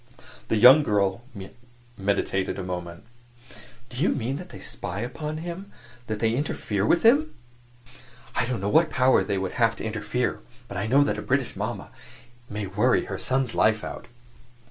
The 0.47 0.55
young 0.57 0.81
girl 0.81 1.21
meditated 1.95 2.57
a 2.57 2.63
moment. 2.63 3.03
"Do 3.91 4.01
you 4.01 4.09
mean 4.09 4.37
that 4.37 4.49
they 4.49 4.59
spy 4.59 5.01
upon 5.01 5.37
him 5.37 5.71
that 6.07 6.17
they 6.19 6.31
interfere 6.33 6.87
with 6.87 7.03
him?" 7.03 7.35
"I 8.33 8.47
don't 8.47 8.61
know 8.61 8.67
what 8.67 8.89
power 8.89 9.23
they 9.23 9.39
have 9.39 9.75
to 9.75 9.83
interfere, 9.85 10.39
but 10.67 10.75
I 10.77 10.87
know 10.87 11.03
that 11.03 11.19
a 11.19 11.21
British 11.21 11.55
mama 11.55 11.91
may 12.49 12.65
worry 12.65 13.05
her 13.05 13.19
son's 13.19 13.53
life 13.53 13.83
out." 13.83 14.07